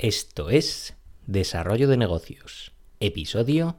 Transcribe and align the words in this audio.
Esto 0.00 0.48
es 0.48 0.94
Desarrollo 1.26 1.88
de 1.88 1.96
Negocios, 1.96 2.70
episodio 3.00 3.78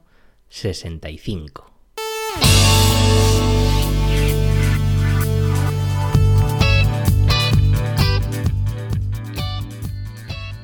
65. 0.50 1.72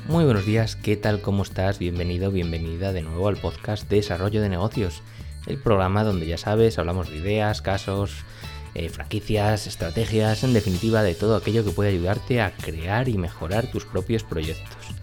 Muy 0.07 0.25
buenos 0.27 0.45
días, 0.45 0.77
¿qué 0.77 0.99
tal? 0.99 1.23
¿Cómo 1.23 1.43
estás? 1.43 1.79
Bienvenido, 1.79 2.31
bienvenida 2.31 2.93
de 2.93 3.01
nuevo 3.01 3.29
al 3.29 3.39
podcast 3.39 3.89
Desarrollo 3.89 4.43
de 4.43 4.51
Negocios, 4.51 5.01
el 5.47 5.57
programa 5.57 6.05
donde 6.05 6.27
ya 6.27 6.37
sabes, 6.37 6.79
hablamos 6.79 7.09
de 7.09 7.17
ideas, 7.17 7.63
casos, 7.63 8.27
eh, 8.75 8.91
franquicias, 8.91 9.67
estrategias, 9.67 10.45
en 10.45 10.53
definitiva 10.53 11.03
de 11.03 11.15
todo 11.15 11.35
aquello 11.35 11.65
que 11.65 11.71
puede 11.71 11.89
ayudarte 11.93 12.43
a 12.43 12.55
crear 12.55 13.09
y 13.09 13.17
mejorar 13.17 13.71
tus 13.71 13.87
propios 13.87 14.23
proyectos. 14.23 14.97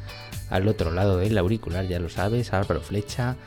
Al 0.50 0.68
otro 0.68 0.92
lado 0.92 1.18
del 1.18 1.38
auricular, 1.38 1.88
ya 1.88 2.00
lo 2.00 2.10
sabes, 2.10 2.54
Álvaro 2.54 2.82
Flecha. 2.82 3.38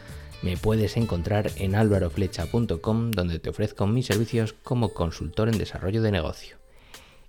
Me 0.43 0.57
puedes 0.57 0.97
encontrar 0.97 1.51
en 1.57 1.75
álvaroflecha.com 1.75 3.11
donde 3.11 3.39
te 3.39 3.51
ofrezco 3.51 3.87
mis 3.87 4.07
servicios 4.07 4.53
como 4.53 4.91
consultor 4.91 5.49
en 5.49 5.59
desarrollo 5.59 6.03
de 6.03 6.13
negocio. 6.13 6.57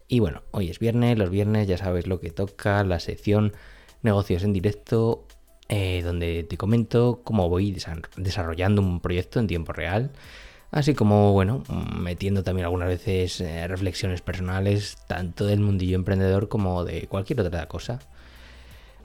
Y 0.08 0.20
bueno, 0.20 0.44
hoy 0.52 0.70
es 0.70 0.80
viernes, 0.80 1.18
los 1.18 1.30
viernes 1.30 1.68
ya 1.68 1.78
sabes 1.78 2.08
lo 2.08 2.20
que 2.20 2.32
toca, 2.32 2.84
la 2.84 3.00
sección 3.00 3.54
negocios 4.02 4.44
en 4.44 4.54
directo, 4.54 5.26
eh, 5.70 6.02
donde 6.04 6.44
te 6.44 6.58
comento 6.58 7.22
cómo 7.24 7.50
voy 7.50 7.78
desarrollando 8.16 8.82
un 8.82 9.02
proyecto 9.02 9.40
en 9.40 9.48
tiempo 9.48 9.74
real 9.74 10.12
Así 10.72 10.94
como, 10.94 11.32
bueno, 11.32 11.64
metiendo 11.98 12.44
también 12.44 12.66
algunas 12.66 12.90
veces 12.90 13.40
eh, 13.40 13.68
reflexiones 13.68 14.22
personales, 14.22 14.98
tanto 15.08 15.46
del 15.46 15.62
mundillo 15.62 15.96
emprendedor 15.96 16.50
como 16.50 16.84
de 16.84 17.08
cualquier 17.08 17.40
otra 17.40 17.68
cosa. 17.68 18.00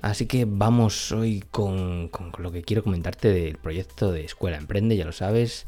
Así 0.02 0.27
que 0.27 0.47
vamos 0.48 1.12
hoy 1.12 1.45
con, 1.52 2.11
lo 2.38 2.51
que 2.51 2.62
quiero 2.62 2.83
comentarte 2.83 3.28
del 3.33 3.56
proyecto 3.56 4.11
de 4.11 4.25
Escuela 4.25 4.56
Emprende, 4.56 4.97
ya 4.97 5.05
lo 5.05 5.12
sabes. 5.12 5.64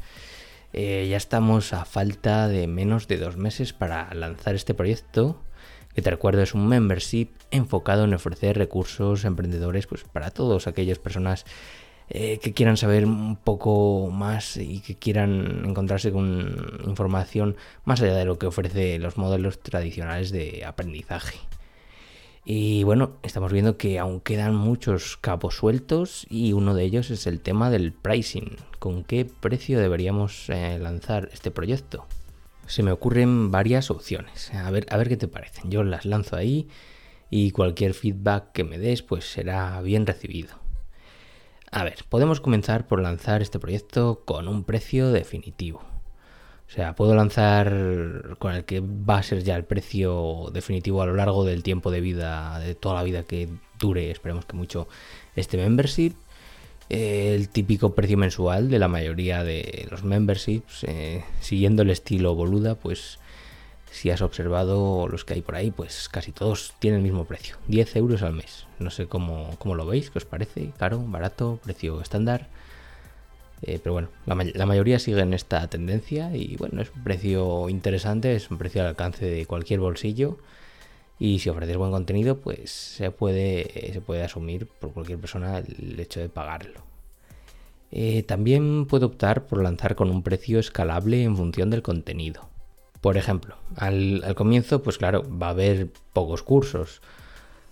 Eh, 0.73 1.07
ya 1.09 1.15
estamos 1.15 1.71
a 1.71 1.85
falta 1.85 2.49
de 2.49 2.67
menos 2.67 3.07
de 3.07 3.15
dos 3.15 3.37
meses 3.37 3.71
para 3.71 4.13
lanzar 4.13 4.53
este 4.53 4.73
proyecto, 4.73 5.41
que 5.93 6.01
te 6.01 6.09
recuerdo 6.09 6.41
es 6.41 6.53
un 6.53 6.67
membership 6.67 7.29
enfocado 7.49 8.03
en 8.03 8.13
ofrecer 8.13 8.57
recursos 8.57 9.23
emprendedores 9.23 9.87
pues, 9.87 10.03
para 10.03 10.31
todas 10.31 10.67
aquellas 10.67 10.99
personas 10.99 11.45
eh, 12.09 12.39
que 12.39 12.51
quieran 12.53 12.75
saber 12.75 13.05
un 13.05 13.37
poco 13.37 14.09
más 14.11 14.57
y 14.57 14.81
que 14.81 14.95
quieran 14.95 15.63
encontrarse 15.65 16.11
con 16.11 16.81
información 16.85 17.55
más 17.85 18.01
allá 18.01 18.15
de 18.15 18.25
lo 18.25 18.37
que 18.37 18.47
ofrece 18.47 18.99
los 18.99 19.15
modelos 19.15 19.61
tradicionales 19.61 20.31
de 20.31 20.65
aprendizaje. 20.65 21.37
Y 22.47 22.83
bueno, 22.83 23.13
estamos 23.23 23.51
viendo 23.51 23.75
que 23.75 23.97
aún 23.97 24.21
quedan 24.21 24.55
muchos 24.55 25.17
cabos 25.17 25.55
sueltos 25.55 26.27
y 26.29 26.53
uno 26.53 26.75
de 26.75 26.83
ellos 26.83 27.09
es 27.09 27.25
el 27.25 27.41
tema 27.41 27.71
del 27.71 27.91
pricing. 27.91 28.57
¿Con 28.77 29.03
qué 29.03 29.25
precio 29.25 29.79
deberíamos 29.79 30.47
eh, 30.49 30.77
lanzar 30.79 31.29
este 31.33 31.49
proyecto? 31.49 32.05
Se 32.67 32.83
me 32.83 32.91
ocurren 32.91 33.49
varias 33.49 33.89
opciones. 33.89 34.53
A 34.53 34.69
ver, 34.69 34.85
a 34.91 34.97
ver 34.97 35.09
qué 35.09 35.17
te 35.17 35.27
parecen. 35.27 35.71
Yo 35.71 35.83
las 35.83 36.05
lanzo 36.05 36.35
ahí 36.35 36.67
y 37.31 37.49
cualquier 37.49 37.95
feedback 37.95 38.51
que 38.51 38.63
me 38.63 38.77
des 38.77 39.01
pues 39.01 39.25
será 39.25 39.81
bien 39.81 40.05
recibido. 40.05 40.59
A 41.71 41.83
ver, 41.83 42.05
podemos 42.09 42.41
comenzar 42.41 42.85
por 42.85 43.01
lanzar 43.01 43.41
este 43.41 43.57
proyecto 43.57 44.21
con 44.23 44.47
un 44.47 44.65
precio 44.65 45.11
definitivo. 45.11 45.94
O 46.67 46.71
sea, 46.71 46.95
puedo 46.95 47.15
lanzar 47.15 48.35
con 48.39 48.53
el 48.53 48.65
que 48.65 48.81
va 48.81 49.19
a 49.19 49.23
ser 49.23 49.43
ya 49.43 49.55
el 49.55 49.63
precio 49.63 50.49
definitivo 50.51 51.01
a 51.01 51.05
lo 51.05 51.13
largo 51.13 51.45
del 51.45 51.63
tiempo 51.63 51.91
de 51.91 52.01
vida, 52.01 52.59
de 52.59 52.75
toda 52.75 52.95
la 52.95 53.03
vida 53.03 53.23
que 53.23 53.49
dure, 53.79 54.11
esperemos 54.11 54.45
que 54.45 54.55
mucho, 54.55 54.87
este 55.35 55.57
membership. 55.57 56.13
el 56.89 57.49
típico 57.49 57.95
precio 57.95 58.17
mensual 58.17 58.69
de 58.69 58.79
la 58.79 58.87
mayoría 58.87 59.43
de 59.43 59.87
los 59.89 60.03
memberships, 60.03 60.83
eh, 60.83 61.23
siguiendo 61.39 61.81
el 61.83 61.89
estilo 61.89 62.35
boluda, 62.35 62.75
pues 62.75 63.19
si 63.95 64.11
has 64.11 64.21
observado 64.21 65.07
los 65.07 65.23
que 65.23 65.35
hay 65.35 65.41
por 65.41 65.55
ahí, 65.55 65.71
pues 65.71 66.09
casi 66.09 66.33
todos 66.33 66.73
tienen 66.79 66.99
el 66.99 67.03
mismo 67.03 67.25
precio, 67.25 67.55
10 67.67 67.95
euros 67.95 68.21
al 68.23 68.33
mes. 68.33 68.67
No 68.77 68.89
sé 68.91 69.07
cómo, 69.07 69.57
lo 69.63 69.85
veis, 69.85 70.09
qué 70.09 70.17
os 70.17 70.25
parece, 70.25 70.71
caro, 70.77 71.01
barato, 71.07 71.59
precio 71.63 72.01
estándar. 72.01 72.49
Eh, 73.67 73.79
pero 73.81 73.93
bueno, 73.93 74.09
la, 74.25 74.35
la, 74.53 74.65
mayoría 74.67 74.99
siguen 74.99 75.33
esta 75.33 75.67
tendencia 75.67 76.35
y 76.35 76.55
bueno, 76.57 76.81
es 76.83 76.91
un 76.95 77.03
precio 77.03 77.67
interesante, 77.67 78.35
es 78.35 78.51
un 78.51 78.59
precio 78.59 78.81
al 78.81 78.87
alcance 78.87 79.25
de 79.25 79.45
cualquier 79.47 79.79
bolsillo. 79.79 80.37
Y 81.17 81.39
si 81.39 81.49
ofreces 81.49 81.77
buen 81.77 81.91
contenido, 81.91 82.37
pues 82.37 82.69
se 82.71 83.09
puede, 83.09 83.91
se 83.93 84.01
puede 84.01 84.23
asumir 84.23 84.67
por 84.67 84.91
cualquier 84.91 85.17
persona 85.17 85.59
el 85.59 85.99
hecho 85.99 86.19
de 86.19 86.29
pagarlo. 86.29 86.81
Eh, 87.91 88.23
también 88.23 88.85
puedo 88.87 89.07
optar 89.07 89.45
por 89.45 89.63
lanzar 89.63 89.95
con 89.95 90.09
un 90.09 90.21
precio 90.21 90.59
escalable 90.59 91.23
en 91.23 91.37
función 91.37 91.69
del 91.69 91.81
contenido. 91.81 92.49
Por 92.99 93.17
ejemplo, 93.17 93.55
al, 93.77 94.33
comienzo, 94.35 94.81
pues 94.81 94.97
claro, 94.97 95.23
va 95.41 95.47
a 95.47 95.51
haber 95.51 95.89
pocos 96.11 96.43
cursos. 96.43 97.01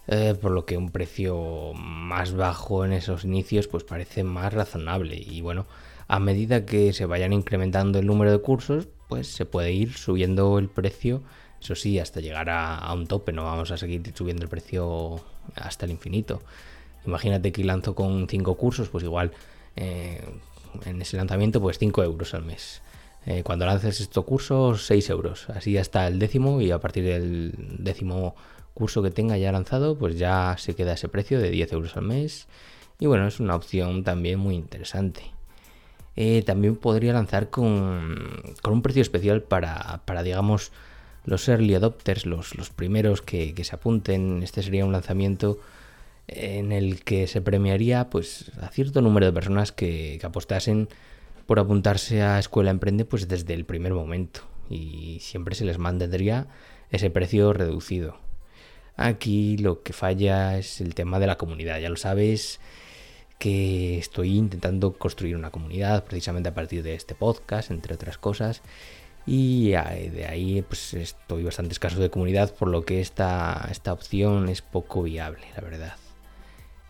Eh, 0.07 0.35
por 0.39 0.51
lo 0.51 0.65
que 0.65 0.75
un 0.75 0.89
precio 0.89 1.71
más 1.75 2.33
bajo 2.33 2.83
en 2.83 2.91
esos 2.91 3.23
inicios 3.23 3.67
pues 3.67 3.83
parece 3.83 4.23
más 4.23 4.53
razonable. 4.53 5.15
Y 5.15 5.41
bueno 5.41 5.65
a 6.07 6.19
medida 6.19 6.65
que 6.65 6.91
se 6.93 7.05
vayan 7.05 7.33
incrementando 7.33 7.99
el 7.99 8.07
número 8.07 8.31
de 8.31 8.39
cursos 8.39 8.87
pues 9.07 9.27
se 9.27 9.45
puede 9.45 9.71
ir 9.71 9.93
subiendo 9.93 10.59
el 10.59 10.69
precio 10.69 11.23
eso 11.63 11.75
sí 11.75 11.97
hasta 11.97 12.19
llegar 12.19 12.49
a, 12.49 12.93
un 12.93 13.07
tope. 13.07 13.31
No 13.31 13.45
vamos 13.45 13.71
a 13.71 13.77
seguir 13.77 14.01
subiendo 14.13 14.43
el 14.43 14.49
precio 14.49 15.23
hasta 15.55 15.85
el 15.85 15.91
infinito. 15.91 16.41
Imagínate 17.05 17.53
que 17.53 17.63
lanzo 17.63 17.95
con 17.95 18.27
5 18.27 18.55
cursos 18.55 18.89
pues 18.89 19.03
igual 19.05 19.31
eh, 19.77 20.21
en 20.85 21.01
ese 21.01 21.15
lanzamiento 21.15 21.61
pues 21.61 21.79
5 21.79 22.03
euros 22.03 22.33
al 22.33 22.43
mes 22.43 22.81
eh, 23.25 23.43
cuando 23.43 23.65
lances 23.65 24.01
estos 24.01 24.25
cursos, 24.25 24.85
6 24.85 25.09
euros. 25.09 25.49
Así 25.49 25.77
hasta 25.77 26.07
el 26.07 26.19
décimo 26.19 26.59
y 26.61 26.71
a 26.71 26.79
partir 26.79 27.05
del 27.05 27.53
décimo 27.79 28.35
curso 28.73 29.01
que 29.01 29.11
tenga 29.11 29.37
ya 29.37 29.51
lanzado, 29.51 29.97
pues 29.97 30.17
ya 30.17 30.55
se 30.57 30.75
queda 30.75 30.93
ese 30.93 31.07
precio 31.07 31.39
de 31.39 31.49
10 31.49 31.73
euros 31.73 31.95
al 31.95 32.03
mes. 32.03 32.47
Y 32.99 33.05
bueno, 33.05 33.27
es 33.27 33.39
una 33.39 33.55
opción 33.55 34.03
también 34.03 34.39
muy 34.39 34.55
interesante. 34.55 35.23
Eh, 36.15 36.43
también 36.45 36.75
podría 36.75 37.13
lanzar 37.13 37.49
con, 37.49 38.43
un 38.63 38.81
precio 38.81 39.01
especial 39.01 39.41
para, 39.41 40.01
digamos, 40.23 40.71
los 41.25 41.47
early 41.47 41.75
adopters, 41.75 42.25
los, 42.25 42.55
los 42.55 42.69
primeros 42.69 43.21
que, 43.21 43.55
se 43.63 43.75
apunten. 43.75 44.43
Este 44.43 44.61
sería 44.63 44.85
un 44.85 44.91
lanzamiento 44.91 45.59
en 46.27 46.71
el 46.71 47.03
que 47.03 47.27
se 47.27 47.41
premiaría 47.41 48.09
pues, 48.09 48.51
a 48.61 48.67
cierto 48.69 49.01
número 49.01 49.25
de 49.25 49.33
personas 49.33 49.71
que 49.71 50.19
apostasen 50.23 50.89
por 51.45 51.59
apuntarse 51.59 52.21
a 52.21 52.39
Escuela 52.39 52.71
Emprende 52.71 53.05
pues 53.05 53.27
desde 53.27 53.53
el 53.53 53.65
primer 53.65 53.93
momento 53.93 54.41
y 54.69 55.19
siempre 55.21 55.55
se 55.55 55.65
les 55.65 55.77
mantendría 55.77 56.47
ese 56.89 57.09
precio 57.09 57.53
reducido. 57.53 58.17
Aquí 58.95 59.57
lo 59.57 59.81
que 59.81 59.93
falla 59.93 60.57
es 60.57 60.79
el 60.79 60.93
tema 60.93 61.19
de 61.19 61.27
la 61.27 61.37
comunidad, 61.37 61.79
ya 61.79 61.89
lo 61.89 61.97
sabes 61.97 62.59
que 63.39 63.97
estoy 63.97 64.37
intentando 64.37 64.93
construir 64.93 65.35
una 65.35 65.51
comunidad 65.51 66.05
precisamente 66.05 66.49
a 66.49 66.53
partir 66.53 66.83
de 66.83 66.93
este 66.95 67.15
podcast, 67.15 67.71
entre 67.71 67.95
otras 67.95 68.17
cosas, 68.17 68.61
y 69.25 69.71
de 69.71 70.27
ahí 70.29 70.61
pues 70.61 70.93
estoy 70.93 71.43
bastante 71.43 71.73
escaso 71.73 71.99
de 71.99 72.09
comunidad, 72.09 72.53
por 72.53 72.69
lo 72.69 72.85
que 72.85 73.01
esta, 73.01 73.67
esta 73.71 73.91
opción 73.91 74.47
es 74.49 74.61
poco 74.61 75.03
viable, 75.03 75.45
la 75.55 75.61
verdad. 75.61 76.02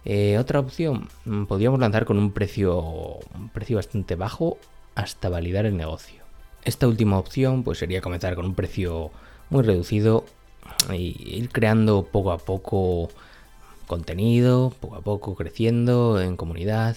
Eh, 0.06 0.38
otra 0.38 0.60
opción, 0.60 1.08
mm, 1.26 1.46
podríamos 1.46 1.80
lanzar 1.80 2.06
con 2.06 2.18
un 2.18 2.32
precio, 2.32 3.20
precio 3.54 3.78
bastante 3.78 4.16
bajo 4.16 4.58
hasta 4.96 5.30
validar 5.30 5.66
el 5.66 5.78
negocio. 5.78 6.24
Esta 6.66 6.88
última 6.88 7.18
opción 7.18 7.64
pues 7.64 7.78
sería 7.80 8.02
comenzar 8.02 8.36
con 8.36 8.46
un 8.46 8.56
precio 8.56 9.12
muy 9.50 9.64
reducido 9.64 10.26
y 10.92 11.38
ir 11.38 11.50
creando 11.50 12.04
poco 12.12 12.32
a 12.32 12.38
poco 12.38 13.10
contenido, 13.88 14.74
poco 14.80 14.96
a 14.96 15.02
poco 15.02 15.36
creciendo 15.36 16.22
en 16.22 16.38
comunidad 16.38 16.96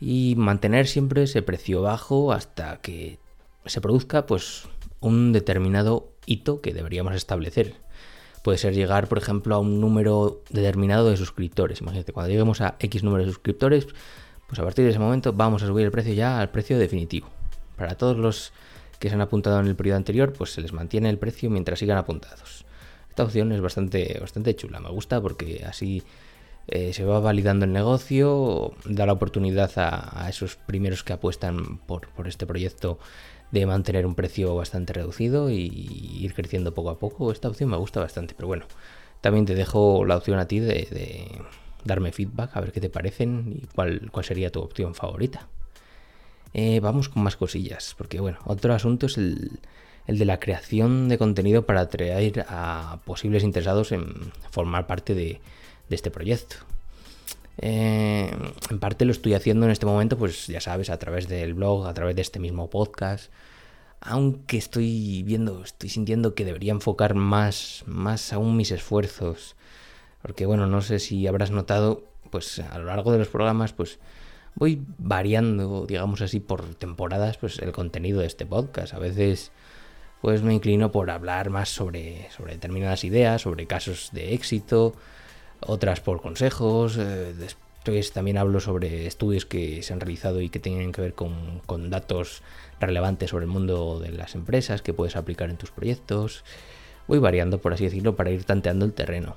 y 0.00 0.34
mantener 0.36 0.86
siempre 0.86 1.24
ese 1.24 1.42
precio 1.42 1.82
bajo 1.82 2.32
hasta 2.32 2.78
que 2.78 3.18
se 3.64 3.80
produzca 3.80 4.26
pues 4.26 4.68
un 5.00 5.32
determinado 5.32 6.08
hito 6.26 6.60
que 6.60 6.72
deberíamos 6.72 7.14
establecer 7.14 7.74
puede 8.46 8.58
ser 8.58 8.74
llegar, 8.74 9.08
por 9.08 9.18
ejemplo, 9.18 9.56
a 9.56 9.58
un 9.58 9.80
número 9.80 10.40
determinado 10.50 11.10
de 11.10 11.16
suscriptores. 11.16 11.80
Imagínate, 11.80 12.12
cuando 12.12 12.30
lleguemos 12.30 12.60
a 12.60 12.76
X 12.78 13.02
número 13.02 13.24
de 13.24 13.30
suscriptores, 13.32 13.88
pues 14.46 14.60
a 14.60 14.62
partir 14.62 14.84
de 14.84 14.92
ese 14.92 15.00
momento 15.00 15.32
vamos 15.32 15.64
a 15.64 15.66
subir 15.66 15.84
el 15.84 15.90
precio 15.90 16.14
ya 16.14 16.38
al 16.38 16.50
precio 16.50 16.78
definitivo. 16.78 17.28
Para 17.76 17.96
todos 17.96 18.16
los 18.16 18.52
que 19.00 19.08
se 19.08 19.16
han 19.16 19.20
apuntado 19.20 19.58
en 19.58 19.66
el 19.66 19.74
periodo 19.74 19.96
anterior, 19.96 20.32
pues 20.32 20.52
se 20.52 20.60
les 20.60 20.72
mantiene 20.72 21.10
el 21.10 21.18
precio 21.18 21.50
mientras 21.50 21.80
sigan 21.80 21.98
apuntados. 21.98 22.64
Esta 23.08 23.24
opción 23.24 23.50
es 23.50 23.60
bastante, 23.60 24.16
bastante 24.20 24.54
chula, 24.54 24.78
me 24.78 24.90
gusta 24.90 25.20
porque 25.20 25.64
así 25.66 26.04
eh, 26.68 26.92
se 26.92 27.04
va 27.04 27.18
validando 27.18 27.64
el 27.64 27.72
negocio, 27.72 28.74
da 28.84 29.06
la 29.06 29.14
oportunidad 29.14 29.76
a, 29.76 30.24
a 30.24 30.28
esos 30.28 30.54
primeros 30.54 31.02
que 31.02 31.14
apuestan 31.14 31.78
por, 31.78 32.10
por 32.10 32.28
este 32.28 32.46
proyecto 32.46 33.00
de 33.50 33.66
mantener 33.66 34.06
un 34.06 34.14
precio 34.14 34.54
bastante 34.54 34.92
reducido 34.92 35.50
y 35.50 36.18
ir 36.20 36.34
creciendo 36.34 36.74
poco 36.74 36.90
a 36.90 36.98
poco. 36.98 37.32
Esta 37.32 37.48
opción 37.48 37.70
me 37.70 37.76
gusta 37.76 38.00
bastante, 38.00 38.34
pero 38.34 38.48
bueno, 38.48 38.66
también 39.20 39.46
te 39.46 39.54
dejo 39.54 40.04
la 40.04 40.16
opción 40.16 40.38
a 40.38 40.48
ti 40.48 40.60
de, 40.60 41.40
darme 41.84 42.12
feedback, 42.12 42.56
a 42.56 42.60
ver 42.60 42.72
qué 42.72 42.80
te 42.80 42.90
parecen 42.90 43.60
y 43.62 43.66
cuál, 43.66 44.10
cuál 44.10 44.24
sería 44.24 44.50
tu 44.50 44.60
opción 44.60 44.94
favorita. 44.94 45.48
Eh, 46.54 46.80
vamos 46.80 47.08
con 47.08 47.22
más 47.22 47.36
cosillas, 47.36 47.94
porque 47.96 48.20
bueno, 48.20 48.38
otro 48.44 48.72
asunto 48.72 49.06
es 49.06 49.18
el, 49.18 49.60
el 50.06 50.18
de 50.18 50.24
la 50.24 50.38
creación 50.38 51.08
de 51.08 51.18
contenido 51.18 51.66
para 51.66 51.80
atraer 51.80 52.46
a 52.48 53.00
posibles 53.04 53.42
interesados 53.42 53.92
en 53.92 54.32
formar 54.50 54.86
parte 54.86 55.14
de, 55.14 55.40
este 55.90 56.10
proyecto. 56.10 56.56
Eh, 57.58 58.30
en 58.70 58.78
parte 58.78 59.04
lo 59.04 59.12
estoy 59.12 59.34
haciendo 59.34 59.66
en 59.66 59.72
este 59.72 59.86
momento, 59.86 60.16
pues 60.18 60.46
ya 60.46 60.60
sabes, 60.60 60.90
a 60.90 60.98
través 60.98 61.28
del 61.28 61.54
blog, 61.54 61.86
a 61.86 61.94
través 61.94 62.16
de 62.16 62.22
este 62.22 62.38
mismo 62.38 62.70
podcast. 62.70 63.32
Aunque 64.00 64.58
estoy 64.58 65.22
viendo, 65.22 65.62
estoy 65.64 65.88
sintiendo 65.88 66.34
que 66.34 66.44
debería 66.44 66.72
enfocar 66.72 67.14
más, 67.14 67.82
más 67.86 68.32
aún 68.32 68.56
mis 68.56 68.70
esfuerzos. 68.70 69.56
Porque 70.22 70.46
bueno, 70.46 70.66
no 70.66 70.82
sé 70.82 70.98
si 70.98 71.26
habrás 71.26 71.50
notado, 71.50 72.04
pues 72.30 72.58
a 72.58 72.78
lo 72.78 72.86
largo 72.86 73.12
de 73.12 73.18
los 73.18 73.28
programas, 73.28 73.72
pues 73.72 73.98
voy 74.54 74.82
variando, 74.98 75.86
digamos 75.86 76.20
así, 76.20 76.40
por 76.40 76.74
temporadas, 76.74 77.38
pues 77.38 77.58
el 77.58 77.72
contenido 77.72 78.20
de 78.20 78.26
este 78.26 78.46
podcast. 78.46 78.94
A 78.94 78.98
veces 78.98 79.52
pues 80.20 80.42
me 80.42 80.54
inclino 80.54 80.90
por 80.90 81.10
hablar 81.10 81.50
más 81.50 81.68
sobre, 81.68 82.28
sobre 82.30 82.54
determinadas 82.54 83.04
ideas, 83.04 83.42
sobre 83.42 83.66
casos 83.66 84.10
de 84.12 84.34
éxito, 84.34 84.94
otras 85.60 86.00
por 86.00 86.20
consejos, 86.20 86.96
eh, 86.98 87.34
después 87.38 88.12
también 88.12 88.38
hablo 88.38 88.60
sobre 88.60 89.06
estudios 89.06 89.46
que 89.46 89.82
se 89.82 89.92
han 89.92 90.00
realizado 90.00 90.40
y 90.40 90.48
que 90.48 90.58
tienen 90.58 90.92
que 90.92 91.02
ver 91.02 91.14
con, 91.14 91.60
con 91.66 91.88
datos 91.90 92.42
relevantes 92.80 93.30
sobre 93.30 93.44
el 93.44 93.50
mundo 93.50 94.00
de 94.00 94.10
las 94.10 94.34
empresas 94.34 94.82
que 94.82 94.92
puedes 94.92 95.16
aplicar 95.16 95.50
en 95.50 95.56
tus 95.56 95.70
proyectos. 95.70 96.44
Voy 97.06 97.18
variando, 97.18 97.58
por 97.58 97.72
así 97.72 97.84
decirlo, 97.84 98.16
para 98.16 98.30
ir 98.30 98.44
tanteando 98.44 98.84
el 98.84 98.92
terreno. 98.92 99.36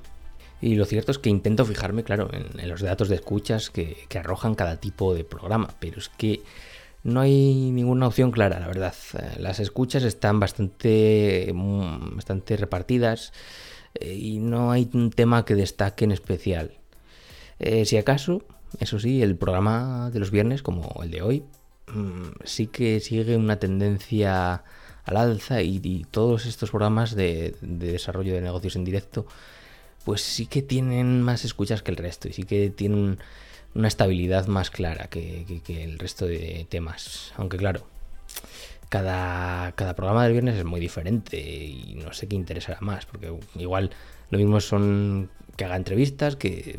Y 0.60 0.74
lo 0.74 0.84
cierto 0.84 1.12
es 1.12 1.18
que 1.18 1.30
intento 1.30 1.64
fijarme, 1.64 2.02
claro, 2.02 2.28
en, 2.32 2.68
los 2.68 2.82
datos 2.82 3.08
de 3.08 3.14
escuchas 3.14 3.70
que, 3.70 3.96
que, 4.08 4.18
arrojan 4.18 4.54
cada 4.54 4.76
tipo 4.76 5.14
de 5.14 5.24
programa, 5.24 5.74
pero 5.78 5.98
es 5.98 6.10
que 6.10 6.42
no 7.02 7.20
hay 7.20 7.70
ninguna 7.70 8.08
opción 8.08 8.30
clara, 8.30 8.60
la 8.60 8.66
verdad. 8.66 8.94
Las 9.38 9.58
escuchas 9.58 10.02
están 10.02 10.38
bastante, 10.38 11.50
mm, 11.54 12.16
bastante 12.16 12.56
repartidas 12.56 13.32
eh, 13.94 14.14
y 14.14 14.38
no 14.38 14.70
hay 14.70 14.88
un 14.92 15.10
tema 15.10 15.44
que 15.44 15.54
destaque 15.54 16.04
en 16.04 16.12
especial. 16.12 16.78
Eh, 17.58 17.84
si 17.84 17.96
acaso, 17.96 18.42
eso 18.78 18.98
sí, 18.98 19.22
el 19.22 19.36
programa 19.36 20.10
de 20.10 20.20
los 20.20 20.30
viernes, 20.30 20.62
como 20.62 21.02
el 21.02 21.10
de 21.10 21.22
hoy, 21.22 21.44
mm, 21.92 22.42
sí 22.44 22.66
que 22.68 23.00
sigue 23.00 23.36
una 23.36 23.58
tendencia 23.58 24.64
al 25.04 25.16
alza 25.16 25.62
y, 25.62 26.06
todos 26.10 26.46
estos 26.46 26.70
programas 26.70 27.14
de, 27.14 27.54
de, 27.60 27.92
desarrollo 27.92 28.34
de 28.34 28.40
negocios 28.40 28.76
en 28.76 28.84
directo, 28.84 29.26
pues 30.04 30.22
sí 30.22 30.46
que 30.46 30.62
tienen 30.62 31.22
más 31.22 31.44
escuchas 31.44 31.82
que 31.82 31.90
el 31.90 31.96
resto 31.96 32.28
y 32.28 32.32
sí 32.32 32.44
que 32.44 32.70
tienen 32.70 33.18
una 33.74 33.88
estabilidad 33.88 34.46
más 34.46 34.70
clara 34.70 35.08
que, 35.08 35.44
el 35.68 35.98
resto 35.98 36.26
de 36.26 36.66
temas. 36.68 37.32
Aunque 37.36 37.56
claro, 37.56 37.86
cada, 38.90 39.72
cada, 39.72 39.94
programa 39.94 40.24
del 40.24 40.32
viernes 40.32 40.56
es 40.56 40.64
muy 40.64 40.80
diferente 40.80 41.40
y 41.40 41.94
no 42.04 42.12
sé 42.12 42.28
qué 42.28 42.36
interesará 42.36 42.78
más, 42.80 43.06
porque 43.06 43.32
igual 43.54 43.90
lo 44.30 44.38
mismo 44.38 44.60
son 44.60 45.30
que 45.56 45.64
haga 45.64 45.76
entrevistas, 45.76 46.36
que, 46.36 46.78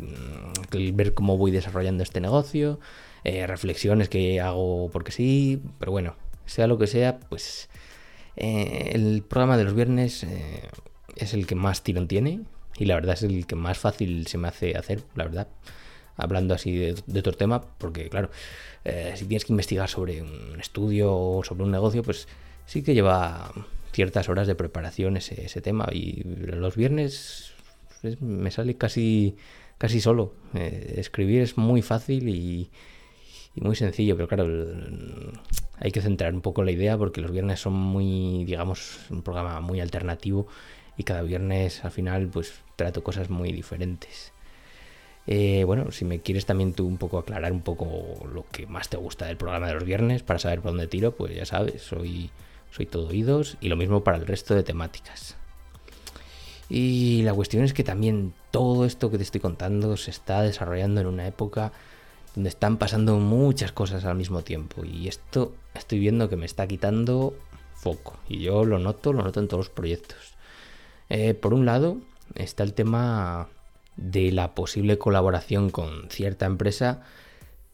ver 0.94 1.14
cómo 1.14 1.38
voy 1.38 1.52
desarrollando 1.52 2.04
este 2.04 2.20
negocio, 2.20 2.80
eh, 3.24 3.48
reflexiones 3.48 4.10
que 4.10 4.42
hago 4.42 4.90
porque 4.92 5.12
sí, 5.12 5.62
pero 5.80 5.92
bueno, 5.92 6.16
sea 6.46 6.68
lo 6.68 6.78
que 6.78 6.88
sea, 6.88 7.20
pues 7.20 7.70
eh, 8.36 8.92
el 8.94 9.24
programa 9.24 9.58
de 9.58 9.64
los 9.64 9.74
viernes 9.74 10.24
eh, 10.24 10.70
es 11.16 11.34
el 11.34 11.48
que 11.48 11.56
más 11.56 11.82
tirón 11.82 12.08
tiene 12.08 12.42
y 12.78 12.86
la 12.86 12.96
verdad 12.96 13.14
es 13.14 13.24
el 13.24 13.46
que 13.48 13.56
más 13.56 13.78
fácil 13.78 14.28
se 14.28 14.38
me 14.38 14.50
hace 14.50 14.76
hacer, 14.78 15.04
la 15.16 15.24
verdad 15.24 15.48
hablando 16.18 16.54
así 16.54 16.76
de, 16.76 17.20
otro 17.20 17.34
tema, 17.34 17.62
porque 17.62 18.10
claro, 18.10 18.30
eh, 18.86 19.14
si 19.16 19.26
tienes 19.26 19.46
que 19.46 19.54
investigar 19.54 19.90
sobre 19.90 20.22
un 20.22 20.60
estudio 20.60 21.16
o 21.16 21.44
sobre 21.44 21.64
un 21.64 21.72
negocio, 21.72 22.04
pues 22.04 22.28
sí 22.66 22.84
que 22.84 22.94
lleva 22.94 23.52
ciertas 23.92 24.30
horas 24.30 24.48
de 24.48 24.56
preparación 24.56 25.18
ese, 25.18 25.62
tema 25.62 25.88
y 25.92 26.24
los 26.24 26.76
viernes 26.76 27.54
pues, 28.02 28.22
me 28.22 28.52
sale 28.52 28.76
casi, 28.76 29.36
casi 29.78 30.00
solo. 30.02 30.34
Eh, 30.54 30.96
escribir 30.98 31.42
es 31.42 31.58
muy 31.58 31.82
fácil 31.82 32.30
y 32.30 32.70
muy 33.56 33.76
sencillo, 33.76 34.16
pero 34.16 34.28
claro, 34.28 34.48
hay 35.78 35.92
que 35.92 36.02
centrar 36.02 36.34
un 36.34 36.42
poco 36.42 36.64
la 36.64 36.72
idea 36.72 36.98
porque 36.98 37.22
los 37.22 37.32
viernes 37.32 37.60
son 37.60 37.74
muy, 37.74 38.46
digamos, 38.46 39.00
un 39.10 39.22
programa 39.24 39.60
muy 39.60 39.82
alternativo 39.82 40.48
y 40.98 41.04
cada 41.04 41.22
viernes 41.22 41.84
al 41.84 41.92
final 41.92 42.28
pues 42.28 42.54
trato 42.76 43.04
cosas 43.04 43.30
muy 43.30 43.52
diferentes. 43.52 44.32
Eh, 45.28 45.64
bueno, 45.66 45.92
si 45.92 46.04
me 46.04 46.20
quieres 46.20 46.46
también 46.46 46.74
tú 46.74 46.88
un 46.88 46.98
poco 46.98 47.20
aclarar 47.20 47.52
un 47.52 47.62
poco 47.62 48.28
lo 48.34 48.46
que 48.52 48.66
más 48.66 48.90
te 48.90 48.98
gusta 48.98 49.26
del 49.26 49.38
programa 49.38 49.68
de 49.68 49.76
los 49.76 49.86
viernes 49.86 50.24
para 50.24 50.40
saber 50.40 50.62
por 50.62 50.72
dónde 50.72 50.88
tiro, 50.88 51.16
pues 51.16 51.36
ya 51.36 51.46
sabes, 51.46 51.84
soy, 51.84 52.32
soy 52.72 52.86
todo 52.86 53.08
oídos 53.08 53.58
y 53.62 53.70
lo 53.70 53.76
mismo 53.76 54.04
para 54.04 54.18
el 54.18 54.26
resto 54.26 54.56
de 54.56 54.64
temáticas. 54.64 55.36
Y 56.70 57.22
la 57.24 57.34
cuestión 57.34 57.64
es 57.64 57.74
que 57.74 57.84
también 57.84 58.34
todo 58.50 58.86
esto 58.86 59.12
que 59.12 59.18
te 59.18 59.24
estoy 59.24 59.42
contando 59.42 59.98
se 59.98 60.10
está 60.10 60.42
desarrollando 60.42 61.02
en 61.02 61.08
una 61.08 61.28
época 61.28 61.74
donde 62.34 62.50
están 62.50 62.78
pasando 62.78 63.18
muchas 63.18 63.74
cosas 63.74 64.06
al 64.06 64.16
mismo 64.16 64.42
tiempo 64.42 64.86
y 64.86 65.10
esto 65.10 65.54
estoy 65.74 66.00
viendo 66.00 66.30
que 66.30 66.38
me 66.38 66.46
está 66.46 66.68
quitando 66.68 67.36
foco 67.76 68.18
y 68.30 68.40
yo 68.40 68.64
lo 68.64 68.80
noto, 68.80 69.12
lo 69.12 69.22
noto 69.22 69.42
en 69.42 69.50
todos 69.50 69.68
los 69.68 69.76
proyectos. 69.76 70.34
Eh, 71.10 71.34
por 71.34 71.54
un 71.54 71.66
lado 71.66 71.98
está 72.36 72.64
el 72.64 72.74
tema 72.74 73.50
de 73.96 74.32
la 74.32 74.56
posible 74.56 74.98
colaboración 74.98 75.70
con 75.70 76.10
cierta 76.10 76.46
empresa 76.46 77.02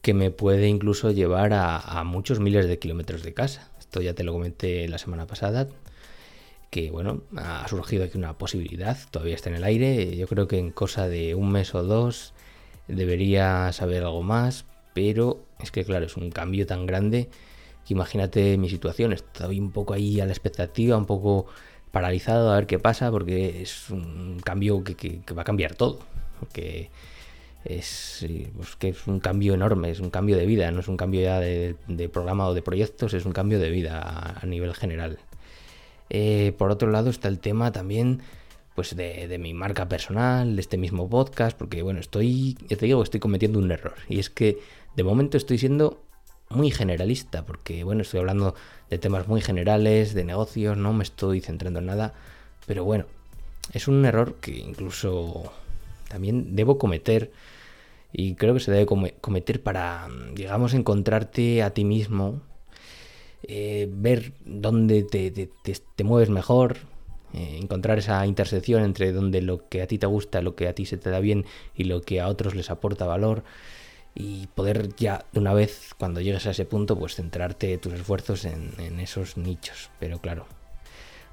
que 0.02 0.14
me 0.14 0.30
puede 0.30 0.68
incluso 0.68 1.10
llevar 1.10 1.52
a, 1.52 2.02
muchos 2.04 2.40
miles 2.40 2.66
de 2.66 2.78
kilómetros 2.78 3.22
de 3.22 3.34
casa. 3.34 3.70
Esto 3.78 4.00
ya 4.00 4.14
te 4.14 4.24
lo 4.24 4.32
comenté 4.32 4.88
la 4.88 4.98
semana 4.98 5.26
pasada, 5.26 5.68
que 6.70 6.90
bueno, 6.90 7.22
ha 7.36 7.66
surgido 7.68 8.04
aquí 8.04 8.16
una 8.16 8.38
posibilidad, 8.38 8.96
todavía 9.10 9.34
está 9.34 9.50
en 9.50 9.56
el 9.56 9.64
aire, 9.64 10.16
yo 10.16 10.26
creo 10.28 10.46
que 10.46 10.58
en 10.58 10.70
cosa 10.70 11.08
de 11.08 11.34
un 11.34 11.50
mes 11.50 11.74
o 11.74 11.82
dos 11.82 12.34
debería 12.86 13.72
saber 13.72 14.04
algo 14.04 14.22
más, 14.22 14.66
pero 14.94 15.40
es 15.60 15.70
que 15.70 15.84
claro, 15.84 16.06
es 16.06 16.16
un 16.16 16.30
cambio 16.30 16.66
tan 16.66 16.86
grande 16.86 17.28
que 17.86 17.94
imagínate 17.94 18.58
mi 18.58 18.68
situación, 18.68 19.12
estoy 19.12 19.58
un 19.58 19.72
poco 19.72 19.94
ahí 19.94 20.20
a 20.20 20.26
la 20.26 20.32
expectativa, 20.32 20.96
un 20.96 21.06
poco 21.06 21.46
paralizado 21.90 22.52
a 22.52 22.56
ver 22.56 22.66
qué 22.66 22.78
pasa, 22.78 23.10
porque 23.10 23.62
es 23.62 23.90
un 23.90 24.40
cambio 24.44 24.84
que, 24.84 25.20
va 25.36 25.42
a 25.42 25.44
cambiar 25.44 25.74
todo. 25.74 26.00
Porque 26.40 26.90
es, 27.64 28.24
pues 28.56 28.76
que 28.76 28.88
es 28.88 29.06
un 29.06 29.20
cambio 29.20 29.54
enorme, 29.54 29.90
es 29.90 30.00
un 30.00 30.10
cambio 30.10 30.36
de 30.36 30.46
vida, 30.46 30.70
no 30.70 30.80
es 30.80 30.88
un 30.88 30.96
cambio 30.96 31.20
ya 31.20 31.40
de, 31.40 31.76
programa 32.12 32.46
o 32.46 32.54
de 32.54 32.62
proyectos, 32.62 33.14
es 33.14 33.24
un 33.24 33.32
cambio 33.32 33.58
de 33.58 33.70
vida 33.70 34.00
a, 34.40 34.46
nivel 34.46 34.74
general. 34.74 35.18
Eh, 36.10 36.54
por 36.56 36.70
otro 36.70 36.90
lado 36.90 37.10
está 37.10 37.28
el 37.28 37.38
tema 37.38 37.70
también 37.72 38.22
pues 38.74 38.94
de, 38.94 39.26
de, 39.26 39.38
mi 39.38 39.54
marca 39.54 39.88
personal, 39.88 40.54
de 40.54 40.60
este 40.60 40.78
mismo 40.78 41.10
podcast, 41.10 41.58
porque 41.58 41.82
bueno, 41.82 41.98
estoy, 41.98 42.56
te 42.68 42.76
digo, 42.76 43.02
estoy 43.02 43.18
cometiendo 43.18 43.58
un 43.58 43.70
error. 43.72 43.96
Y 44.08 44.20
es 44.20 44.30
que 44.30 44.58
de 44.94 45.02
momento 45.02 45.36
estoy 45.36 45.58
siendo 45.58 46.00
muy 46.50 46.70
generalista, 46.70 47.44
porque 47.44 47.84
bueno, 47.84 48.02
estoy 48.02 48.20
hablando 48.20 48.54
de 48.90 48.98
temas 48.98 49.28
muy 49.28 49.40
generales, 49.40 50.14
de 50.14 50.24
negocios, 50.24 50.76
no 50.76 50.92
me 50.92 51.04
estoy 51.04 51.40
centrando 51.40 51.80
en 51.80 51.86
nada, 51.86 52.14
pero 52.66 52.84
bueno, 52.84 53.06
es 53.72 53.88
un 53.88 54.04
error 54.04 54.36
que 54.40 54.52
incluso 54.52 55.52
también 56.08 56.56
debo 56.56 56.78
cometer 56.78 57.30
y 58.12 58.34
creo 58.34 58.54
que 58.54 58.60
se 58.60 58.72
debe 58.72 58.86
cometer 59.20 59.62
para, 59.62 60.08
digamos, 60.34 60.72
encontrarte 60.72 61.62
a 61.62 61.74
ti 61.74 61.84
mismo, 61.84 62.40
eh, 63.42 63.88
ver 63.90 64.32
dónde 64.44 65.02
te, 65.02 65.30
te, 65.30 66.04
mueves 66.04 66.30
mejor, 66.30 66.78
eh, 67.34 67.58
encontrar 67.60 67.98
esa 67.98 68.26
intersección 68.26 68.82
entre 68.82 69.12
donde 69.12 69.42
lo 69.42 69.68
que 69.68 69.82
a 69.82 69.86
ti 69.86 69.98
te 69.98 70.06
gusta, 70.06 70.40
lo 70.40 70.56
que 70.56 70.68
a 70.68 70.74
ti 70.74 70.86
se 70.86 70.96
te 70.96 71.10
da 71.10 71.20
bien 71.20 71.44
y 71.76 71.84
lo 71.84 72.00
que 72.00 72.20
a 72.20 72.28
otros 72.28 72.54
les 72.54 72.70
aporta 72.70 73.06
valor 73.06 73.44
y 74.18 74.48
poder 74.48 74.96
ya 74.96 75.24
de 75.32 75.38
una 75.38 75.54
vez, 75.54 75.94
cuando 75.96 76.20
llegues 76.20 76.44
a 76.46 76.50
ese 76.50 76.64
punto, 76.64 76.98
pues 76.98 77.14
centrarte 77.14 77.78
tus 77.78 77.92
esfuerzos 77.92 78.44
en, 78.44 78.98
esos 78.98 79.36
nichos. 79.36 79.90
Pero 80.00 80.18
claro, 80.18 80.46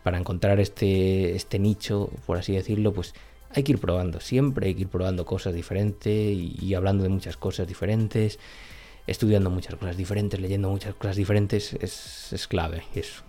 para 0.04 0.20
encontrar 0.20 0.60
este, 0.60 1.36
este 1.36 1.58
nicho, 1.58 2.12
por 2.28 2.38
así 2.38 2.54
decirlo, 2.54 2.94
pues 2.94 3.16
hay 3.50 3.64
que 3.64 3.72
ir 3.72 3.80
probando, 3.80 4.20
siempre 4.20 4.68
hay 4.68 4.76
que 4.76 4.82
ir 4.82 4.88
probando 4.88 5.26
cosas 5.26 5.56
diferentes 5.56 6.38
y, 6.38 6.76
hablando 6.76 7.02
de 7.04 7.10
muchas 7.10 7.38
cosas 7.38 7.68
diferentes, 7.68 8.38
estudiando 9.08 9.50
muchas 9.50 9.76
cosas 9.76 9.98
diferentes, 9.98 10.40
leyendo 10.40 10.70
muchas 10.70 10.94
cosas 10.94 11.16
diferentes, 11.16 11.74
es, 11.74 12.32
es 12.34 12.48
clave 12.48 12.84
eso. 12.94 13.24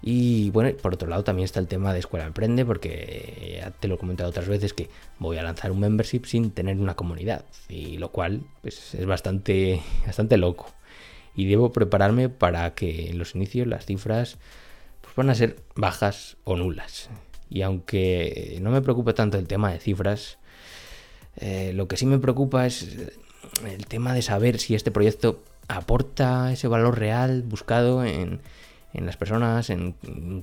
Y 0.00 0.50
bueno, 0.50 0.76
por 0.76 0.94
otro 0.94 1.08
lado 1.08 1.24
también 1.24 1.44
está 1.44 1.60
el 1.60 1.66
tema 1.66 1.92
de 1.92 1.98
Escuela 1.98 2.26
Emprende, 2.26 2.64
porque 2.64 3.58
ya 3.60 3.70
te 3.72 3.88
lo 3.88 3.96
he 3.96 3.98
comentado 3.98 4.30
otras 4.30 4.48
veces 4.48 4.72
que 4.72 4.88
voy 5.18 5.38
a 5.38 5.42
lanzar 5.42 5.72
un 5.72 5.80
membership 5.80 6.24
sin 6.24 6.50
tener 6.52 6.76
una 6.78 6.94
comunidad, 6.94 7.44
y 7.68 7.98
lo 7.98 8.10
cual 8.10 8.42
pues, 8.62 8.94
es 8.94 9.06
bastante, 9.06 9.82
bastante 10.06 10.36
loco. 10.36 10.72
Y 11.34 11.46
debo 11.46 11.72
prepararme 11.72 12.28
para 12.28 12.74
que 12.74 13.10
en 13.10 13.18
los 13.18 13.34
inicios 13.34 13.66
las 13.66 13.86
cifras 13.86 14.38
pues, 15.00 15.14
van 15.16 15.30
a 15.30 15.34
ser 15.34 15.56
bajas 15.76 16.36
o 16.44 16.56
nulas. 16.56 17.10
Y 17.50 17.62
aunque 17.62 18.58
no 18.60 18.70
me 18.70 18.82
preocupe 18.82 19.14
tanto 19.14 19.38
el 19.38 19.46
tema 19.46 19.72
de 19.72 19.80
cifras, 19.80 20.38
Eh, 21.40 21.72
lo 21.72 21.86
que 21.86 21.96
sí 21.96 22.04
me 22.06 22.18
preocupa 22.18 22.66
es 22.66 22.96
el 23.64 23.86
tema 23.86 24.12
de 24.12 24.22
saber 24.22 24.58
si 24.58 24.74
este 24.74 24.90
proyecto 24.90 25.40
aporta 25.68 26.52
ese 26.52 26.66
valor 26.66 26.98
real 26.98 27.42
buscado 27.42 28.04
en, 28.04 28.40
las 28.94 29.16
personas, 29.16 29.70
en, 29.70 29.92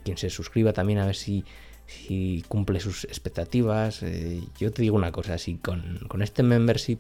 quien 0.04 0.18
se 0.18 0.30
suscriba 0.30 0.74
también 0.74 1.00
a 1.00 1.06
ver 1.06 1.16
si, 1.16 1.44
si 1.88 2.44
cumple 2.48 2.80
sus 2.80 3.04
expectativas. 3.06 4.04
Eh, 4.04 4.42
yo 4.58 4.72
te 4.72 4.82
digo 4.82 4.96
una 4.96 5.12
cosa, 5.12 5.38
si 5.38 5.58
con, 5.58 6.22
este 6.22 6.44
membership 6.44 7.00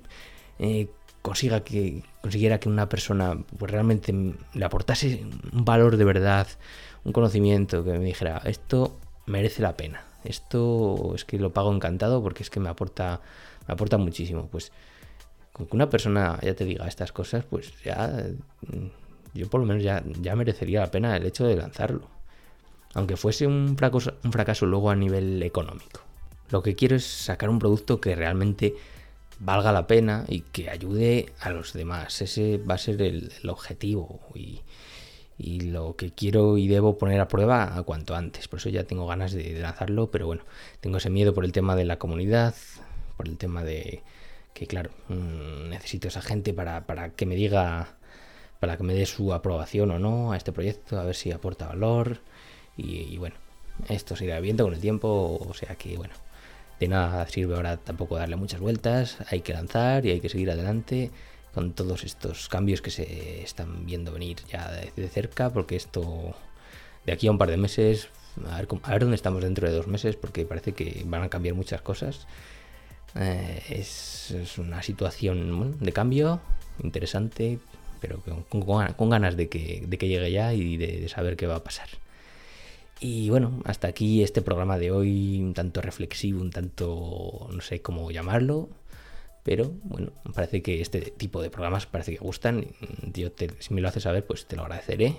eh, 0.59 0.87
consiga 1.21 1.61
que, 1.63 2.03
consiguiera 2.21 2.59
que 2.59 2.69
una 2.69 2.89
persona 2.89 3.37
pues, 3.57 3.71
realmente 3.71 4.13
le 4.53 4.65
aportase 4.65 5.25
un 5.51 5.65
valor 5.65 5.97
de 5.97 6.05
verdad, 6.05 6.47
un 7.03 7.11
conocimiento, 7.11 7.83
que 7.83 7.91
me 7.91 8.05
dijera, 8.05 8.41
esto 8.45 8.99
merece 9.25 9.61
la 9.61 9.77
pena, 9.77 10.05
esto 10.23 11.13
es 11.15 11.25
que 11.25 11.39
lo 11.39 11.53
pago 11.53 11.73
encantado 11.73 12.21
porque 12.21 12.43
es 12.43 12.49
que 12.49 12.59
me 12.59 12.69
aporta, 12.69 13.21
me 13.67 13.73
aporta 13.73 13.97
muchísimo. 13.97 14.47
Pues 14.47 14.71
con 15.53 15.67
que 15.67 15.75
una 15.75 15.89
persona 15.89 16.39
ya 16.41 16.53
te 16.53 16.65
diga 16.65 16.87
estas 16.87 17.11
cosas, 17.11 17.45
pues 17.45 17.71
ya 17.83 18.25
yo 19.35 19.49
por 19.49 19.59
lo 19.59 19.67
menos 19.67 19.83
ya, 19.83 20.03
ya 20.21 20.35
merecería 20.35 20.79
la 20.79 20.91
pena 20.91 21.15
el 21.15 21.25
hecho 21.25 21.45
de 21.45 21.55
lanzarlo. 21.55 22.07
Aunque 22.93 23.17
fuese 23.17 23.45
un 23.45 23.75
fracaso, 23.77 24.13
un 24.23 24.31
fracaso 24.31 24.65
luego 24.65 24.89
a 24.89 24.95
nivel 24.95 25.43
económico. 25.43 26.01
Lo 26.49 26.63
que 26.63 26.75
quiero 26.75 26.95
es 26.95 27.05
sacar 27.05 27.49
un 27.49 27.59
producto 27.59 27.99
que 27.99 28.15
realmente 28.15 28.75
valga 29.39 29.71
la 29.71 29.87
pena 29.87 30.23
y 30.27 30.41
que 30.41 30.69
ayude 30.69 31.33
a 31.39 31.49
los 31.49 31.73
demás. 31.73 32.21
Ese 32.21 32.57
va 32.57 32.75
a 32.75 32.77
ser 32.77 33.01
el, 33.01 33.31
objetivo 33.47 34.21
y, 34.33 34.61
lo 35.37 35.97
que 35.97 36.11
quiero 36.11 36.57
y 36.57 36.69
debo 36.69 36.97
poner 36.97 37.19
a 37.19 37.27
prueba 37.27 37.77
a 37.77 37.83
cuanto 37.83 38.15
antes. 38.15 38.47
Por 38.47 38.59
eso 38.59 38.69
ya 38.69 38.85
tengo 38.85 39.05
ganas 39.07 39.33
de 39.33 39.59
lanzarlo, 39.59 40.09
pero 40.11 40.27
bueno, 40.27 40.43
tengo 40.79 40.97
ese 40.97 41.09
miedo 41.09 41.33
por 41.33 41.43
el 41.43 41.51
tema 41.51 41.75
de 41.75 41.83
la 41.83 41.99
comunidad, 41.99 42.55
por 43.17 43.27
el 43.27 43.37
tema 43.37 43.63
de, 43.63 44.01
que 44.53 44.67
claro, 44.67 44.91
mm, 45.09 45.69
necesito 45.69 46.07
esa 46.07 46.21
gente 46.21 46.53
para, 46.53 46.85
para 46.85 47.09
que 47.09 47.25
me 47.25 47.35
diga, 47.35 47.97
para 48.59 48.77
que 48.77 48.83
me 48.83 48.93
dé 48.93 49.05
su 49.05 49.33
aprobación 49.33 49.91
o 49.91 49.99
no 49.99 50.31
a 50.31 50.37
este 50.37 50.51
proyecto, 50.51 50.99
a 50.99 51.03
ver 51.03 51.15
si 51.15 51.31
aporta 51.31 51.67
valor. 51.67 52.19
Y, 52.77 53.17
bueno, 53.17 53.35
esto 53.89 54.15
se 54.15 54.25
irá 54.25 54.39
viendo 54.39 54.63
con 54.65 54.73
el 54.73 54.81
tiempo, 54.81 55.39
o 55.39 55.53
sea 55.53 55.75
que 55.75 55.97
bueno, 55.97 56.13
de 56.79 56.87
nada 56.87 57.27
sirve 57.27 57.55
ahora 57.55 57.77
tampoco 57.77 58.17
darle 58.17 58.35
muchas 58.35 58.59
vueltas, 58.59 59.17
hay 59.29 59.41
que 59.41 59.53
lanzar 59.53 60.05
y 60.05 60.11
hay 60.11 60.19
que 60.19 60.29
seguir 60.29 60.51
adelante 60.51 61.11
con 61.53 61.71
todos 61.71 62.03
estos 62.03 62.49
cambios 62.49 62.81
que 62.81 62.91
se 62.91 63.41
están 63.43 63.85
viendo 63.85 64.11
venir 64.11 64.37
ya 64.49 64.69
de, 64.71 65.07
cerca, 65.07 65.51
porque 65.53 65.77
esto 65.77 66.35
de 67.05 67.13
aquí 67.13 67.27
a 67.27 67.31
un 67.31 67.37
par 67.37 67.49
de 67.49 67.57
meses, 67.57 68.09
a 68.49 68.57
ver, 68.57 68.67
a 68.83 68.91
ver 68.91 69.01
dónde 69.01 69.15
estamos 69.15 69.41
dentro 69.41 69.69
de 69.69 69.73
dos 69.73 69.87
meses, 69.87 70.17
porque 70.17 70.45
parece 70.45 70.73
que 70.73 71.03
van 71.05 71.23
a 71.23 71.29
cambiar 71.29 71.55
muchas 71.55 71.81
cosas 71.81 72.27
eh, 73.15 73.63
es, 73.69 74.57
una 74.57 74.83
situación 74.83 75.77
de 75.79 75.93
cambio 75.93 76.41
interesante, 76.83 77.59
pero 78.07 78.21
con, 78.95 79.09
ganas 79.09 79.35
de 79.35 79.49
que, 79.49 79.87
llegue 79.89 80.31
ya 80.31 80.53
y 80.53 80.77
de, 80.77 81.09
saber 81.09 81.35
qué 81.35 81.47
va 81.47 81.55
a 81.55 81.63
pasar. 81.63 81.87
Y 82.99 83.29
bueno, 83.29 83.61
hasta 83.65 83.87
aquí 83.87 84.23
este 84.23 84.41
programa 84.41 84.77
de 84.77 84.91
hoy, 84.91 85.39
un 85.41 85.53
tanto 85.53 85.81
reflexivo, 85.81 86.41
un 86.41 86.51
tanto, 86.51 87.49
no 87.51 87.61
sé 87.61 87.81
cómo 87.81 88.09
llamarlo, 88.11 88.69
pero 89.43 89.71
bueno, 89.83 90.11
parece 90.33 90.61
que 90.61 90.81
este 90.81 91.01
tipo 91.01 91.41
de 91.41 91.49
programas 91.49 91.85
parece 91.87 92.13
que 92.13 92.19
gustan. 92.19 92.67
Yo 93.13 93.29
si 93.59 93.73
me 93.73 93.81
lo 93.81 93.89
haces 93.89 94.03
saber, 94.03 94.25
pues 94.25 94.45
te 94.45 94.55
lo 94.55 94.63
agradeceré. 94.63 95.15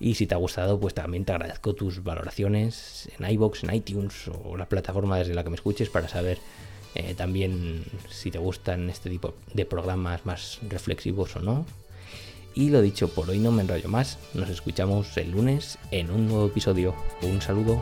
Y 0.00 0.14
si 0.14 0.26
te 0.26 0.34
ha 0.34 0.38
gustado, 0.38 0.78
pues 0.78 0.94
también 0.94 1.24
te 1.24 1.32
agradezco 1.32 1.74
tus 1.74 2.04
valoraciones 2.04 3.08
en 3.18 3.30
iBox, 3.30 3.64
en 3.64 3.74
iTunes 3.74 4.28
o 4.28 4.56
la 4.56 4.68
plataforma 4.68 5.18
desde 5.18 5.34
la 5.34 5.42
que 5.42 5.50
me 5.50 5.56
escuches 5.56 5.88
para 5.88 6.08
saber 6.08 6.38
eh, 6.94 7.14
también 7.14 7.84
si 8.08 8.30
te 8.30 8.38
gustan 8.38 8.90
este 8.90 9.10
tipo 9.10 9.34
de 9.52 9.66
programas 9.66 10.24
más 10.24 10.60
reflexivos 10.68 11.34
o 11.36 11.40
no. 11.40 11.66
Y 12.58 12.70
lo 12.70 12.82
dicho, 12.82 13.06
por 13.06 13.30
hoy 13.30 13.38
no 13.38 13.52
me 13.52 13.62
enrollo 13.62 13.88
más. 13.88 14.18
Nos 14.34 14.50
escuchamos 14.50 15.16
el 15.16 15.30
lunes 15.30 15.78
en 15.92 16.10
un 16.10 16.26
nuevo 16.26 16.46
episodio. 16.46 16.92
Un 17.22 17.40
saludo. 17.40 17.80